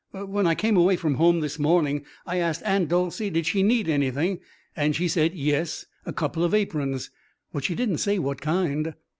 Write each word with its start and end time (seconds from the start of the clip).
When 0.15 0.47
I 0.47 0.55
come 0.55 0.77
away 0.77 0.95
from 0.95 1.13
home 1.13 1.41
this 1.41 1.59
morning 1.59 2.05
I 2.25 2.37
asked 2.37 2.63
Aunt 2.63 2.89
Dolcey 2.89 3.29
did 3.29 3.45
she 3.45 3.61
need 3.61 3.87
anything, 3.87 4.39
and 4.75 4.95
she 4.95 5.07
said 5.07 5.35
'yes, 5.35 5.85
a 6.07 6.11
couple 6.11 6.43
of 6.43 6.55
aprons,' 6.55 7.11
but 7.53 7.65
she 7.65 7.75
didn't 7.75 7.99
say 7.99 8.17
what 8.17 8.41
kind." 8.41 8.95